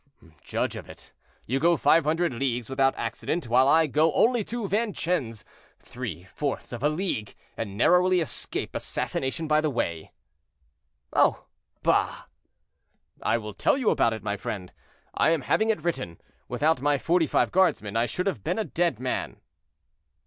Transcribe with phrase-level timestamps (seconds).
[0.43, 1.13] "Judge of it.
[1.45, 5.45] You go 500 leagues without accident, while I go only to Vincennes,
[5.79, 10.11] three fourths of a league, and narrowly escape assassination by the way."
[11.13, 11.45] "Oh!
[11.83, 12.23] bah!"
[13.21, 14.73] "I will tell you about it, my friend;
[15.13, 16.19] I am having it written.
[16.47, 19.39] Without my Forty five guardsmen I should have been a dead man."